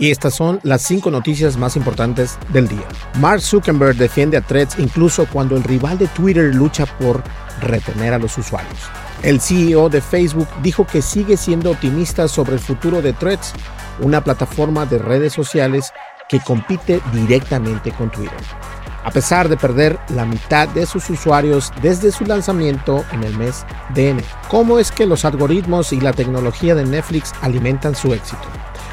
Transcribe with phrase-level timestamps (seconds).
[0.00, 2.86] Y estas son las cinco noticias más importantes del día.
[3.18, 7.22] Mark Zuckerberg defiende a Threads incluso cuando el rival de Twitter lucha por
[7.60, 8.78] retener a los usuarios.
[9.24, 13.54] El CEO de Facebook dijo que sigue siendo optimista sobre el futuro de Threads,
[13.98, 15.92] una plataforma de redes sociales
[16.28, 18.38] que compite directamente con Twitter.
[19.02, 23.64] A pesar de perder la mitad de sus usuarios desde su lanzamiento en el mes
[23.94, 24.28] de enero.
[24.48, 28.46] ¿Cómo es que los algoritmos y la tecnología de Netflix alimentan su éxito?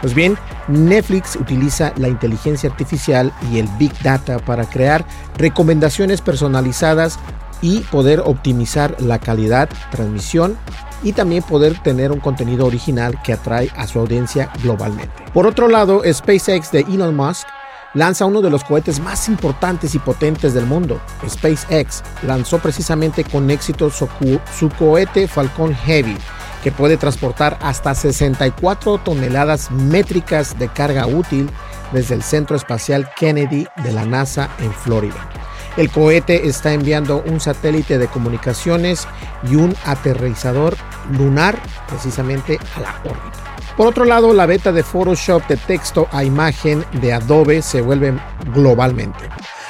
[0.00, 5.04] Pues bien, Netflix utiliza la inteligencia artificial y el Big Data para crear
[5.36, 7.18] recomendaciones personalizadas
[7.60, 10.56] y poder optimizar la calidad, transmisión
[11.02, 15.24] y también poder tener un contenido original que atrae a su audiencia globalmente.
[15.32, 17.46] Por otro lado, SpaceX de Elon Musk
[17.94, 21.00] lanza uno de los cohetes más importantes y potentes del mundo.
[21.28, 24.08] SpaceX lanzó precisamente con éxito su,
[24.56, 26.16] su cohete Falcon Heavy
[26.62, 31.50] que puede transportar hasta 64 toneladas métricas de carga útil
[31.92, 35.28] desde el Centro Espacial Kennedy de la NASA en Florida.
[35.76, 39.06] El cohete está enviando un satélite de comunicaciones
[39.48, 40.76] y un aterrizador
[41.16, 41.56] lunar
[41.88, 43.38] precisamente a la órbita.
[43.76, 48.12] Por otro lado, la beta de Photoshop de texto a imagen de Adobe se vuelve
[48.52, 49.28] globalmente.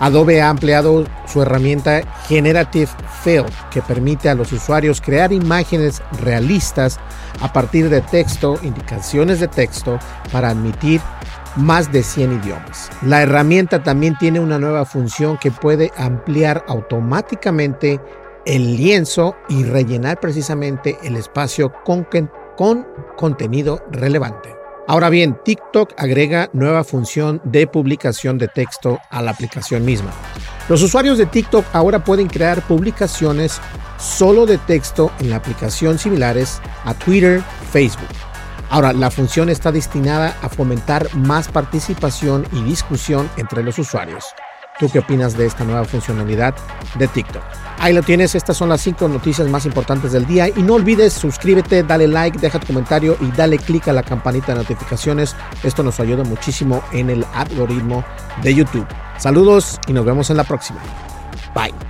[0.00, 2.88] Adobe ha ampliado su herramienta Generative
[3.22, 6.98] Fill, que permite a los usuarios crear imágenes realistas
[7.42, 9.98] a partir de texto, indicaciones de texto,
[10.32, 11.02] para admitir
[11.56, 12.90] más de 100 idiomas.
[13.02, 18.00] La herramienta también tiene una nueva función que puede ampliar automáticamente
[18.46, 22.06] el lienzo y rellenar precisamente el espacio con,
[22.56, 24.59] con contenido relevante.
[24.90, 30.10] Ahora bien, TikTok agrega nueva función de publicación de texto a la aplicación misma.
[30.68, 33.60] Los usuarios de TikTok ahora pueden crear publicaciones
[34.00, 37.40] solo de texto en la aplicación similares a Twitter,
[37.70, 38.08] Facebook.
[38.68, 44.24] Ahora, la función está destinada a fomentar más participación y discusión entre los usuarios.
[44.80, 46.54] ¿Tú qué opinas de esta nueva funcionalidad
[46.98, 47.42] de TikTok?
[47.78, 51.12] Ahí lo tienes, estas son las cinco noticias más importantes del día y no olvides
[51.12, 55.36] suscríbete, dale like, deja tu comentario y dale click a la campanita de notificaciones.
[55.62, 58.04] Esto nos ayuda muchísimo en el algoritmo
[58.42, 58.86] de YouTube.
[59.18, 60.80] Saludos y nos vemos en la próxima.
[61.54, 61.89] Bye.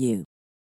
[0.00, 0.29] you.